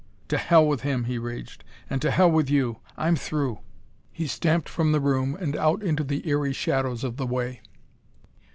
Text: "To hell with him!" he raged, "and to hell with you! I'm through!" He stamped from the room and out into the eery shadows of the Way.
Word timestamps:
"To 0.29 0.37
hell 0.39 0.67
with 0.67 0.81
him!" 0.81 1.03
he 1.03 1.19
raged, 1.19 1.63
"and 1.87 2.01
to 2.01 2.09
hell 2.09 2.31
with 2.31 2.49
you! 2.49 2.79
I'm 2.97 3.15
through!" 3.15 3.59
He 4.11 4.25
stamped 4.25 4.67
from 4.67 4.93
the 4.93 4.99
room 4.99 5.37
and 5.39 5.55
out 5.55 5.83
into 5.83 6.03
the 6.03 6.27
eery 6.27 6.53
shadows 6.53 7.03
of 7.03 7.17
the 7.17 7.27
Way. 7.27 7.61